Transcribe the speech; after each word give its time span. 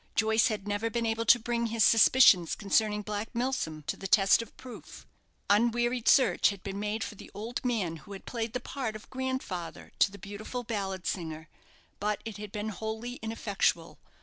Joyce 0.15 0.47
had 0.47 0.67
never 0.67 0.89
been 0.89 1.05
able 1.05 1.25
to 1.27 1.37
bring 1.37 1.67
his 1.67 1.83
suspicions 1.83 2.55
concerning 2.55 3.03
Black 3.03 3.29
Milsom 3.35 3.83
to 3.85 3.95
the 3.95 4.07
test 4.07 4.41
of 4.41 4.57
proof. 4.57 5.05
Unwearied 5.47 6.07
search 6.07 6.49
had 6.49 6.63
been 6.63 6.79
made 6.79 7.03
for 7.03 7.13
the 7.13 7.29
old 7.35 7.63
man 7.63 7.97
who 7.97 8.13
had 8.13 8.25
played 8.25 8.53
the 8.53 8.59
part 8.59 8.95
of 8.95 9.11
grandfather 9.11 9.91
to 9.99 10.09
the 10.11 10.17
beautiful 10.17 10.63
ballad 10.63 11.05
singer; 11.05 11.49
but 11.99 12.19
it 12.25 12.37
had 12.37 12.51
been 12.51 12.69
wholly 12.69 13.17
ineffectual. 13.21 13.99